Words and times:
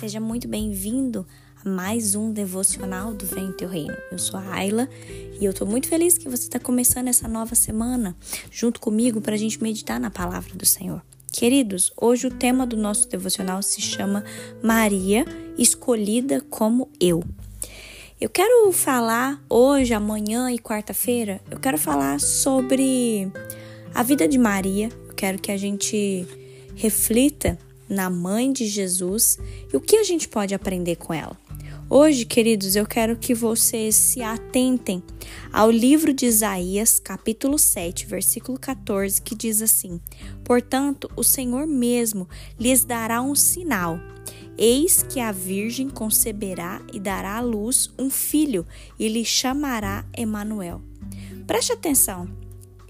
Seja 0.00 0.18
muito 0.18 0.48
bem-vindo 0.48 1.26
a 1.62 1.68
mais 1.68 2.14
um 2.14 2.32
devocional 2.32 3.12
do 3.12 3.26
Vem 3.26 3.52
Teu 3.52 3.68
Reino. 3.68 3.94
Eu 4.10 4.18
sou 4.18 4.40
a 4.40 4.54
Ayla 4.54 4.88
e 5.38 5.44
eu 5.44 5.52
tô 5.52 5.66
muito 5.66 5.88
feliz 5.88 6.16
que 6.16 6.26
você 6.26 6.44
está 6.44 6.58
começando 6.58 7.08
essa 7.08 7.28
nova 7.28 7.54
semana 7.54 8.16
junto 8.50 8.80
comigo 8.80 9.20
para 9.20 9.34
a 9.34 9.36
gente 9.36 9.62
meditar 9.62 10.00
na 10.00 10.08
palavra 10.08 10.54
do 10.54 10.64
Senhor. 10.64 11.02
Queridos, 11.30 11.92
hoje 12.00 12.28
o 12.28 12.30
tema 12.30 12.66
do 12.66 12.78
nosso 12.78 13.10
devocional 13.10 13.62
se 13.62 13.82
chama 13.82 14.24
Maria, 14.62 15.26
escolhida 15.58 16.40
como 16.48 16.88
eu. 16.98 17.22
Eu 18.18 18.30
quero 18.30 18.72
falar 18.72 19.38
hoje, 19.50 19.92
amanhã 19.92 20.50
e 20.50 20.58
quarta-feira, 20.58 21.42
eu 21.50 21.60
quero 21.60 21.76
falar 21.76 22.18
sobre 22.20 23.30
a 23.94 24.02
vida 24.02 24.26
de 24.26 24.38
Maria. 24.38 24.88
Eu 25.06 25.14
quero 25.14 25.38
que 25.38 25.52
a 25.52 25.58
gente 25.58 26.26
reflita 26.74 27.58
na 27.90 28.08
mãe 28.08 28.52
de 28.52 28.66
Jesus 28.66 29.38
e 29.72 29.76
o 29.76 29.80
que 29.80 29.96
a 29.96 30.04
gente 30.04 30.28
pode 30.28 30.54
aprender 30.54 30.96
com 30.96 31.12
ela. 31.12 31.36
Hoje, 31.90 32.24
queridos, 32.24 32.76
eu 32.76 32.86
quero 32.86 33.16
que 33.16 33.34
vocês 33.34 33.96
se 33.96 34.22
atentem 34.22 35.02
ao 35.52 35.68
livro 35.68 36.14
de 36.14 36.24
Isaías, 36.24 37.00
capítulo 37.00 37.58
7, 37.58 38.06
versículo 38.06 38.56
14, 38.56 39.20
que 39.20 39.34
diz 39.34 39.60
assim: 39.60 40.00
Portanto, 40.44 41.10
o 41.16 41.24
Senhor 41.24 41.66
mesmo 41.66 42.28
lhes 42.58 42.84
dará 42.84 43.20
um 43.20 43.34
sinal 43.34 43.98
Eis 44.62 45.02
que 45.02 45.18
a 45.20 45.32
Virgem 45.32 45.88
conceberá 45.88 46.82
e 46.92 47.00
dará 47.00 47.38
à 47.38 47.40
luz 47.40 47.88
um 47.98 48.10
filho 48.10 48.66
e 48.98 49.08
lhe 49.08 49.24
chamará 49.24 50.04
Emanuel. 50.14 50.82
Preste 51.46 51.72
atenção. 51.72 52.28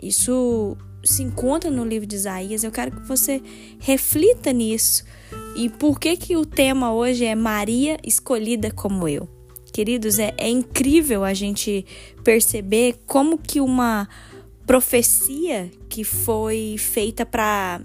Isso 0.02 0.76
se 1.02 1.22
encontra 1.22 1.70
no 1.70 1.84
livro 1.84 2.06
de 2.06 2.16
Isaías. 2.16 2.64
Eu 2.64 2.70
quero 2.70 2.92
que 2.92 3.06
você 3.06 3.42
reflita 3.78 4.52
nisso. 4.52 5.04
E 5.56 5.68
por 5.68 5.98
que 5.98 6.16
que 6.16 6.36
o 6.36 6.44
tema 6.44 6.92
hoje 6.92 7.24
é 7.24 7.34
Maria 7.34 7.98
escolhida 8.04 8.70
como 8.70 9.08
eu? 9.08 9.28
Queridos, 9.72 10.18
é, 10.18 10.34
é 10.36 10.48
incrível 10.48 11.24
a 11.24 11.32
gente 11.32 11.86
perceber 12.24 13.00
como 13.06 13.38
que 13.38 13.60
uma 13.60 14.08
profecia 14.66 15.70
que 15.88 16.04
foi 16.04 16.76
feita 16.78 17.24
para 17.24 17.80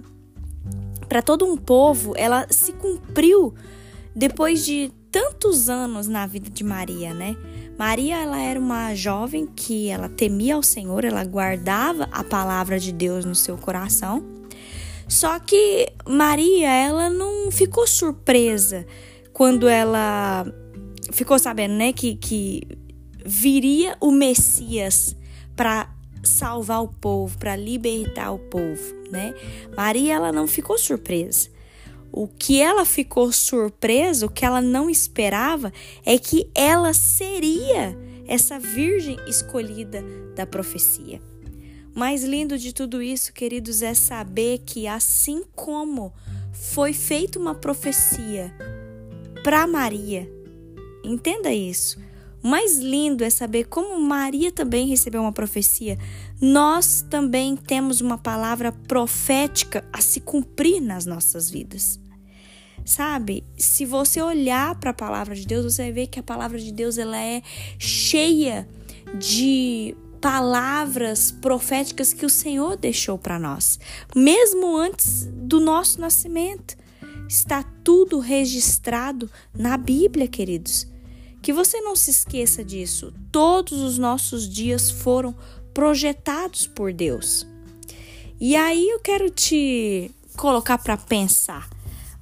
para 1.07 1.21
todo 1.21 1.45
um 1.45 1.55
povo, 1.55 2.13
ela 2.17 2.47
se 2.49 2.73
cumpriu 2.73 3.53
depois 4.15 4.65
de 4.65 4.91
tantos 5.11 5.69
anos 5.69 6.07
na 6.07 6.25
vida 6.25 6.49
de 6.49 6.63
Maria, 6.63 7.13
né? 7.13 7.37
Maria, 7.77 8.17
ela 8.17 8.41
era 8.41 8.59
uma 8.59 8.95
jovem 8.95 9.45
que 9.45 9.89
ela 9.89 10.07
temia 10.07 10.55
ao 10.55 10.63
Senhor, 10.63 11.03
ela 11.03 11.23
guardava 11.25 12.07
a 12.11 12.23
palavra 12.23 12.79
de 12.79 12.91
Deus 12.91 13.25
no 13.25 13.35
seu 13.35 13.57
coração. 13.57 14.23
Só 15.07 15.37
que 15.39 15.91
Maria, 16.07 16.69
ela 16.69 17.09
não 17.09 17.51
ficou 17.51 17.85
surpresa 17.85 18.85
quando 19.33 19.67
ela 19.67 20.45
ficou 21.11 21.37
sabendo, 21.37 21.73
né, 21.75 21.93
que, 21.93 22.15
que 22.15 22.61
viria 23.25 23.97
o 23.99 24.11
Messias 24.11 25.15
para 25.55 25.89
salvar 26.23 26.81
o 26.81 26.87
povo, 26.87 27.37
para 27.37 27.55
libertar 27.55 28.31
o 28.31 28.39
povo, 28.39 28.95
né? 29.11 29.33
Maria, 29.75 30.15
ela 30.15 30.31
não 30.31 30.47
ficou 30.47 30.77
surpresa. 30.77 31.49
O 32.17 32.29
que 32.29 32.61
ela 32.61 32.85
ficou 32.85 33.29
surpresa, 33.33 34.25
o 34.25 34.29
que 34.29 34.45
ela 34.45 34.61
não 34.61 34.89
esperava, 34.89 35.73
é 36.05 36.17
que 36.17 36.49
ela 36.55 36.93
seria 36.93 37.93
essa 38.25 38.57
virgem 38.57 39.17
escolhida 39.27 40.01
da 40.33 40.45
profecia. 40.45 41.21
O 41.93 41.99
mais 41.99 42.23
lindo 42.23 42.57
de 42.57 42.71
tudo 42.73 43.01
isso, 43.01 43.33
queridos, 43.33 43.81
é 43.81 43.93
saber 43.93 44.59
que 44.59 44.87
assim 44.87 45.43
como 45.53 46.13
foi 46.53 46.93
feita 46.93 47.37
uma 47.37 47.53
profecia 47.53 48.49
para 49.43 49.67
Maria, 49.67 50.25
entenda 51.03 51.51
isso. 51.51 51.99
O 52.41 52.47
mais 52.47 52.77
lindo 52.77 53.25
é 53.25 53.29
saber 53.29 53.65
como 53.65 53.99
Maria 53.99 54.53
também 54.53 54.87
recebeu 54.87 55.19
uma 55.19 55.33
profecia. 55.33 55.97
Nós 56.39 57.05
também 57.09 57.57
temos 57.57 57.99
uma 57.99 58.17
palavra 58.17 58.71
profética 58.71 59.83
a 59.91 59.99
se 59.99 60.21
cumprir 60.21 60.79
nas 60.79 61.05
nossas 61.05 61.49
vidas. 61.49 62.04
Sabe? 62.85 63.43
Se 63.57 63.83
você 63.83 64.21
olhar 64.21 64.75
para 64.75 64.91
a 64.91 64.93
palavra 64.93 65.33
de 65.33 65.45
Deus, 65.45 65.65
você 65.65 65.83
vai 65.83 65.91
ver 65.91 66.07
que 66.07 66.19
a 66.19 66.23
palavra 66.23 66.59
de 66.59 66.71
Deus 66.71 66.99
ela 66.99 67.17
é 67.17 67.41
cheia 67.79 68.67
de 69.17 69.97
palavras 70.21 71.31
proféticas 71.31 72.13
que 72.13 72.25
o 72.25 72.29
Senhor 72.29 72.77
deixou 72.77 73.17
para 73.17 73.37
nós, 73.37 73.79
mesmo 74.15 74.77
antes 74.77 75.27
do 75.31 75.59
nosso 75.59 75.99
nascimento. 75.99 76.77
Está 77.27 77.63
tudo 77.83 78.19
registrado 78.19 79.29
na 79.53 79.77
Bíblia, 79.77 80.27
queridos. 80.27 80.87
Que 81.41 81.51
você 81.51 81.81
não 81.81 81.95
se 81.95 82.11
esqueça 82.11 82.63
disso. 82.63 83.13
Todos 83.31 83.79
os 83.81 83.97
nossos 83.97 84.47
dias 84.47 84.91
foram 84.91 85.35
projetados 85.73 86.67
por 86.67 86.93
Deus. 86.93 87.47
E 88.39 88.55
aí 88.55 88.89
eu 88.89 88.99
quero 88.99 89.29
te 89.29 90.11
colocar 90.35 90.77
para 90.77 90.97
pensar. 90.97 91.74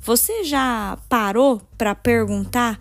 Você 0.05 0.43
já 0.43 0.97
parou 1.07 1.61
para 1.77 1.95
perguntar 1.95 2.77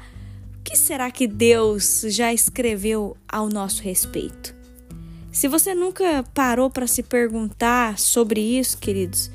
o 0.58 0.62
que 0.64 0.76
será 0.76 1.08
que 1.08 1.28
Deus 1.28 2.04
já 2.08 2.32
escreveu 2.32 3.16
ao 3.28 3.48
nosso 3.48 3.80
respeito? 3.80 4.52
Se 5.30 5.46
você 5.46 5.72
nunca 5.72 6.24
parou 6.34 6.68
para 6.68 6.88
se 6.88 7.00
perguntar 7.00 7.96
sobre 7.96 8.40
isso, 8.40 8.76
queridos, 8.76 9.30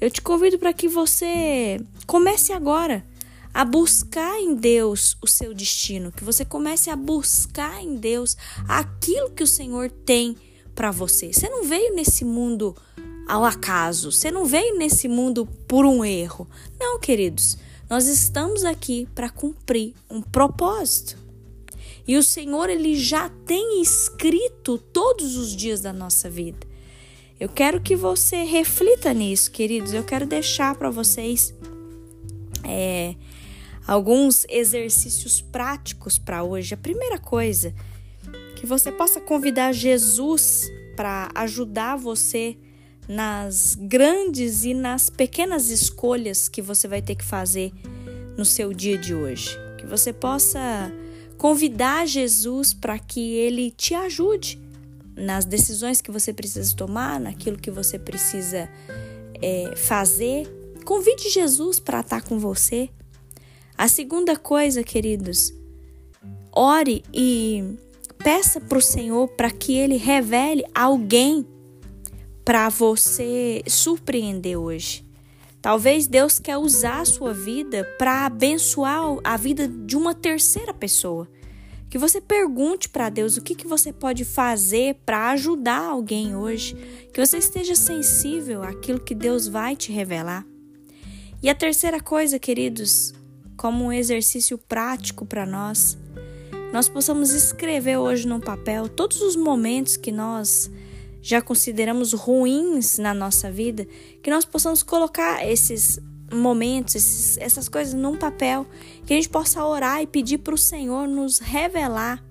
eu 0.00 0.08
te 0.12 0.22
convido 0.22 0.60
para 0.60 0.72
que 0.72 0.86
você 0.86 1.80
comece 2.06 2.52
agora 2.52 3.04
a 3.52 3.64
buscar 3.64 4.38
em 4.38 4.54
Deus 4.54 5.16
o 5.20 5.26
seu 5.26 5.52
destino, 5.52 6.12
que 6.12 6.22
você 6.22 6.44
comece 6.44 6.88
a 6.88 6.94
buscar 6.94 7.82
em 7.82 7.96
Deus 7.96 8.36
aquilo 8.68 9.30
que 9.30 9.42
o 9.42 9.46
Senhor 9.46 9.90
tem 9.90 10.36
para 10.72 10.92
você. 10.92 11.32
Você 11.32 11.48
não 11.48 11.64
veio 11.64 11.96
nesse 11.96 12.24
mundo 12.24 12.76
ao 13.26 13.44
acaso. 13.44 14.12
Você 14.12 14.30
não 14.30 14.44
veio 14.44 14.76
nesse 14.76 15.08
mundo 15.08 15.46
por 15.66 15.84
um 15.84 16.04
erro. 16.04 16.48
Não, 16.78 16.98
queridos. 16.98 17.56
Nós 17.88 18.06
estamos 18.06 18.64
aqui 18.64 19.08
para 19.14 19.28
cumprir 19.28 19.94
um 20.10 20.22
propósito. 20.22 21.18
E 22.06 22.16
o 22.16 22.22
Senhor 22.22 22.68
ele 22.68 22.96
já 22.96 23.28
tem 23.46 23.80
escrito 23.80 24.78
todos 24.78 25.36
os 25.36 25.54
dias 25.54 25.80
da 25.80 25.92
nossa 25.92 26.28
vida. 26.28 26.66
Eu 27.38 27.48
quero 27.48 27.80
que 27.80 27.96
você 27.96 28.44
reflita 28.44 29.12
nisso, 29.12 29.50
queridos. 29.50 29.92
Eu 29.92 30.04
quero 30.04 30.26
deixar 30.26 30.74
para 30.76 30.90
vocês 30.90 31.54
é, 32.62 33.14
alguns 33.86 34.46
exercícios 34.48 35.40
práticos 35.40 36.18
para 36.18 36.42
hoje. 36.42 36.74
A 36.74 36.78
primeira 36.78 37.18
coisa, 37.18 37.74
que 38.56 38.66
você 38.66 38.92
possa 38.92 39.20
convidar 39.20 39.72
Jesus 39.72 40.70
para 40.96 41.30
ajudar 41.34 41.96
você 41.96 42.56
nas 43.08 43.74
grandes 43.74 44.64
e 44.64 44.74
nas 44.74 45.10
pequenas 45.10 45.68
escolhas 45.68 46.48
que 46.48 46.62
você 46.62 46.88
vai 46.88 47.02
ter 47.02 47.14
que 47.14 47.24
fazer 47.24 47.72
no 48.36 48.44
seu 48.44 48.72
dia 48.72 48.96
de 48.96 49.14
hoje. 49.14 49.58
Que 49.78 49.86
você 49.86 50.12
possa 50.12 50.92
convidar 51.36 52.06
Jesus 52.06 52.72
para 52.72 52.98
que 52.98 53.34
ele 53.34 53.70
te 53.70 53.94
ajude 53.94 54.60
nas 55.16 55.44
decisões 55.44 56.00
que 56.00 56.10
você 56.10 56.32
precisa 56.32 56.74
tomar, 56.74 57.20
naquilo 57.20 57.58
que 57.58 57.70
você 57.70 57.98
precisa 57.98 58.68
é, 59.40 59.76
fazer. 59.76 60.46
Convide 60.84 61.30
Jesus 61.30 61.78
para 61.78 62.00
estar 62.00 62.22
com 62.22 62.38
você. 62.38 62.88
A 63.76 63.88
segunda 63.88 64.36
coisa, 64.36 64.82
queridos, 64.82 65.52
ore 66.52 67.02
e 67.12 67.76
peça 68.18 68.60
para 68.60 68.78
o 68.78 68.82
Senhor 68.82 69.28
para 69.28 69.50
que 69.50 69.76
ele 69.76 69.96
revele 69.96 70.64
alguém 70.74 71.46
para 72.44 72.68
você 72.68 73.62
surpreender 73.66 74.58
hoje. 74.58 75.04
Talvez 75.62 76.06
Deus 76.06 76.38
quer 76.38 76.58
usar 76.58 77.00
a 77.00 77.04
sua 77.06 77.32
vida 77.32 77.84
para 77.98 78.26
abençoar 78.26 79.00
a 79.24 79.36
vida 79.36 79.66
de 79.66 79.96
uma 79.96 80.14
terceira 80.14 80.74
pessoa. 80.74 81.26
Que 81.88 81.96
você 81.96 82.20
pergunte 82.20 82.88
para 82.88 83.08
Deus 83.08 83.36
o 83.36 83.42
que, 83.42 83.54
que 83.54 83.66
você 83.66 83.92
pode 83.92 84.24
fazer 84.24 84.96
para 85.06 85.30
ajudar 85.30 85.80
alguém 85.80 86.36
hoje. 86.36 86.76
Que 87.12 87.24
você 87.24 87.38
esteja 87.38 87.74
sensível 87.74 88.62
àquilo 88.62 89.00
que 89.00 89.14
Deus 89.14 89.48
vai 89.48 89.74
te 89.74 89.90
revelar. 89.90 90.44
E 91.42 91.48
a 91.48 91.54
terceira 91.54 92.00
coisa, 92.00 92.38
queridos, 92.38 93.14
como 93.56 93.84
um 93.84 93.92
exercício 93.92 94.58
prático 94.58 95.24
para 95.24 95.46
nós, 95.46 95.96
nós 96.74 96.88
possamos 96.88 97.30
escrever 97.30 97.96
hoje 97.96 98.26
no 98.26 98.40
papel 98.40 98.88
todos 98.88 99.22
os 99.22 99.36
momentos 99.36 99.96
que 99.96 100.10
nós 100.10 100.70
já 101.24 101.40
consideramos 101.40 102.12
ruins 102.12 102.98
na 102.98 103.14
nossa 103.14 103.50
vida, 103.50 103.88
que 104.22 104.28
nós 104.28 104.44
possamos 104.44 104.82
colocar 104.82 105.42
esses 105.42 105.98
momentos, 106.30 106.94
esses, 106.94 107.38
essas 107.38 107.66
coisas 107.66 107.94
num 107.94 108.18
papel, 108.18 108.66
que 109.06 109.14
a 109.14 109.16
gente 109.16 109.30
possa 109.30 109.64
orar 109.64 110.02
e 110.02 110.06
pedir 110.06 110.36
para 110.36 110.54
o 110.54 110.58
Senhor 110.58 111.08
nos 111.08 111.38
revelar 111.38 112.22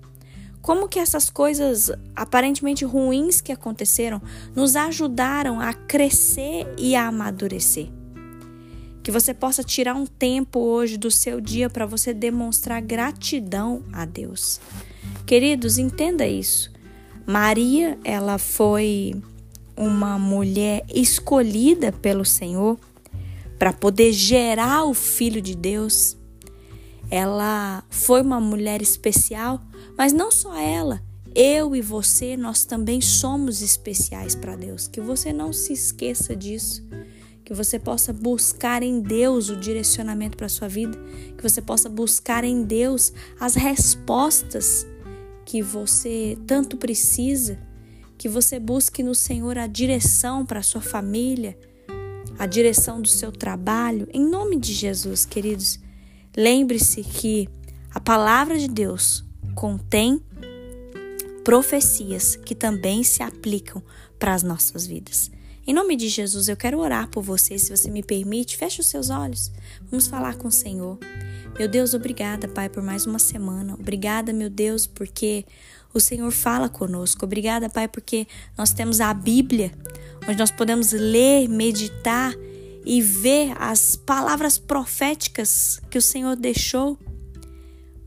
como 0.61 0.87
que 0.87 0.99
essas 0.99 1.27
coisas 1.31 1.91
aparentemente 2.15 2.85
ruins 2.85 3.41
que 3.41 3.51
aconteceram 3.51 4.21
nos 4.55 4.75
ajudaram 4.75 5.59
a 5.59 5.73
crescer 5.73 6.71
e 6.77 6.95
a 6.95 7.07
amadurecer. 7.07 7.89
Que 9.01 9.09
você 9.09 9.33
possa 9.33 9.63
tirar 9.63 9.95
um 9.95 10.05
tempo 10.05 10.59
hoje 10.59 10.97
do 10.97 11.09
seu 11.09 11.41
dia 11.41 11.67
para 11.67 11.87
você 11.87 12.13
demonstrar 12.13 12.79
gratidão 12.79 13.83
a 13.91 14.05
Deus. 14.05 14.61
Queridos, 15.25 15.79
entenda 15.79 16.27
isso. 16.27 16.72
Maria, 17.25 17.97
ela 18.03 18.37
foi 18.37 19.15
uma 19.75 20.19
mulher 20.19 20.83
escolhida 20.93 21.91
pelo 21.91 22.25
Senhor 22.25 22.77
para 23.57 23.71
poder 23.71 24.11
gerar 24.11 24.83
o 24.85 24.93
filho 24.93 25.41
de 25.41 25.55
Deus. 25.55 26.17
Ela 27.09 27.83
foi 27.89 28.21
uma 28.21 28.39
mulher 28.39 28.81
especial, 28.81 29.61
mas 29.97 30.11
não 30.11 30.31
só 30.31 30.55
ela. 30.55 31.01
Eu 31.35 31.75
e 31.75 31.81
você, 31.81 32.37
nós 32.37 32.65
também 32.65 33.01
somos 33.01 33.61
especiais 33.61 34.35
para 34.35 34.55
Deus. 34.55 34.87
Que 34.87 35.01
você 35.01 35.33
não 35.33 35.51
se 35.51 35.73
esqueça 35.73 36.35
disso 36.35 36.83
que 37.43 37.53
você 37.53 37.77
possa 37.77 38.13
buscar 38.13 38.81
em 38.81 39.01
Deus 39.01 39.49
o 39.49 39.55
direcionamento 39.55 40.37
para 40.37 40.45
a 40.45 40.49
sua 40.49 40.67
vida, 40.67 40.97
que 41.37 41.43
você 41.43 41.61
possa 41.61 41.89
buscar 41.89 42.43
em 42.43 42.63
Deus 42.63 43.11
as 43.39 43.55
respostas 43.55 44.87
que 45.45 45.61
você 45.61 46.37
tanto 46.47 46.77
precisa, 46.77 47.59
que 48.17 48.29
você 48.29 48.59
busque 48.59 49.03
no 49.03 49.13
Senhor 49.13 49.57
a 49.57 49.67
direção 49.67 50.45
para 50.45 50.59
a 50.59 50.63
sua 50.63 50.81
família, 50.81 51.57
a 52.37 52.45
direção 52.45 53.01
do 53.01 53.07
seu 53.07 53.31
trabalho, 53.31 54.07
em 54.11 54.25
nome 54.25 54.57
de 54.57 54.73
Jesus, 54.73 55.25
queridos. 55.25 55.79
Lembre-se 56.35 57.03
que 57.03 57.47
a 57.93 57.99
palavra 57.99 58.57
de 58.57 58.67
Deus 58.67 59.23
contém 59.53 60.21
profecias 61.43 62.35
que 62.35 62.55
também 62.55 63.03
se 63.03 63.21
aplicam 63.21 63.83
para 64.17 64.33
as 64.33 64.41
nossas 64.41 64.87
vidas. 64.87 65.29
Em 65.65 65.73
nome 65.73 65.95
de 65.95 66.09
Jesus, 66.09 66.49
eu 66.49 66.57
quero 66.57 66.79
orar 66.79 67.09
por 67.09 67.23
você, 67.23 67.57
se 67.57 67.75
você 67.75 67.89
me 67.89 68.03
permite. 68.03 68.57
Feche 68.57 68.81
os 68.81 68.87
seus 68.87 69.09
olhos. 69.09 69.51
Vamos 69.89 70.07
falar 70.07 70.35
com 70.35 70.47
o 70.47 70.51
Senhor. 70.51 70.97
Meu 71.57 71.67
Deus, 71.67 71.93
obrigada, 71.93 72.47
Pai, 72.47 72.67
por 72.67 72.81
mais 72.81 73.05
uma 73.05 73.19
semana. 73.19 73.75
Obrigada, 73.75 74.33
meu 74.33 74.49
Deus, 74.49 74.87
porque 74.87 75.45
o 75.93 75.99
Senhor 75.99 76.31
fala 76.31 76.67
conosco. 76.67 77.25
Obrigada, 77.25 77.69
Pai, 77.69 77.87
porque 77.87 78.27
nós 78.57 78.73
temos 78.73 78.99
a 78.99 79.13
Bíblia, 79.13 79.71
onde 80.27 80.37
nós 80.37 80.49
podemos 80.49 80.91
ler, 80.91 81.47
meditar 81.47 82.33
e 82.83 83.01
ver 83.01 83.53
as 83.59 83.95
palavras 83.95 84.57
proféticas 84.57 85.79
que 85.91 85.97
o 85.97 86.01
Senhor 86.01 86.35
deixou 86.35 86.97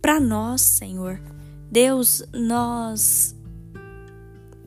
para 0.03 0.19
nós, 0.19 0.61
Senhor. 0.61 1.21
Deus, 1.71 2.25
nós 2.33 3.35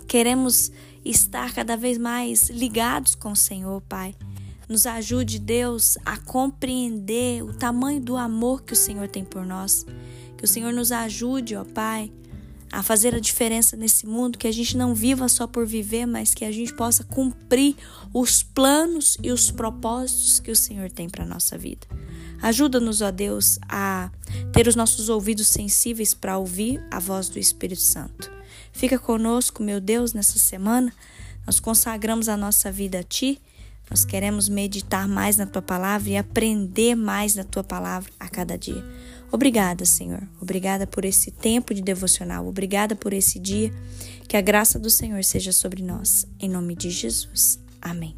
queremos 0.07 0.71
estar 1.03 1.53
cada 1.53 1.75
vez 1.75 1.97
mais 1.97 2.49
ligados 2.49 3.13
com 3.13 3.33
o 3.33 3.35
Senhor, 3.35 3.81
Pai. 3.81 4.15
Nos 4.69 4.85
ajude, 4.85 5.39
Deus, 5.39 5.97
a 6.05 6.15
compreender 6.15 7.43
o 7.43 7.51
tamanho 7.51 7.99
do 7.99 8.15
amor 8.15 8.61
que 8.61 8.73
o 8.73 8.75
Senhor 8.75 9.07
tem 9.07 9.25
por 9.25 9.43
nós. 9.43 9.83
Que 10.37 10.45
o 10.45 10.47
Senhor 10.47 10.71
nos 10.71 10.91
ajude, 10.91 11.55
ó 11.55 11.65
Pai, 11.65 12.11
a 12.71 12.83
fazer 12.83 13.15
a 13.15 13.19
diferença 13.19 13.75
nesse 13.75 14.05
mundo, 14.05 14.37
que 14.37 14.47
a 14.47 14.51
gente 14.51 14.77
não 14.77 14.93
viva 14.93 15.27
só 15.27 15.47
por 15.47 15.65
viver, 15.65 16.05
mas 16.05 16.35
que 16.35 16.45
a 16.45 16.51
gente 16.51 16.71
possa 16.75 17.03
cumprir 17.03 17.75
os 18.13 18.43
planos 18.43 19.17
e 19.23 19.31
os 19.31 19.49
propósitos 19.49 20.39
que 20.39 20.51
o 20.51 20.55
Senhor 20.55 20.91
tem 20.91 21.09
para 21.09 21.25
nossa 21.25 21.57
vida. 21.57 21.87
Ajuda-nos, 22.39 23.01
ó 23.01 23.09
Deus, 23.09 23.57
a 23.67 24.11
ter 24.53 24.67
os 24.67 24.75
nossos 24.75 25.09
ouvidos 25.09 25.47
sensíveis 25.47 26.13
para 26.13 26.37
ouvir 26.37 26.79
a 26.91 26.99
voz 26.99 27.27
do 27.27 27.39
Espírito 27.39 27.81
Santo. 27.81 28.31
Fica 28.71 28.99
conosco, 28.99 29.63
meu 29.63 29.81
Deus, 29.81 30.13
nessa 30.13 30.37
semana. 30.37 30.93
Nós 31.45 31.59
consagramos 31.59 32.29
a 32.29 32.37
nossa 32.37 32.71
vida 32.71 32.99
a 32.99 33.03
Ti. 33.03 33.41
Nós 33.89 34.05
queremos 34.05 34.47
meditar 34.47 35.07
mais 35.07 35.37
na 35.37 35.45
Tua 35.45 35.61
palavra 35.61 36.09
e 36.09 36.17
aprender 36.17 36.95
mais 36.95 37.35
na 37.35 37.43
Tua 37.43 37.63
palavra 37.63 38.11
a 38.19 38.29
cada 38.29 38.57
dia. 38.57 38.83
Obrigada, 39.31 39.85
Senhor. 39.85 40.27
Obrigada 40.41 40.87
por 40.87 41.05
esse 41.05 41.31
tempo 41.31 41.73
de 41.73 41.81
devocional. 41.81 42.47
Obrigada 42.47 42.95
por 42.95 43.13
esse 43.13 43.39
dia. 43.39 43.73
Que 44.27 44.37
a 44.37 44.41
graça 44.41 44.79
do 44.79 44.89
Senhor 44.89 45.23
seja 45.23 45.51
sobre 45.51 45.81
nós. 45.81 46.27
Em 46.39 46.49
nome 46.49 46.75
de 46.75 46.89
Jesus. 46.89 47.59
Amém. 47.81 48.15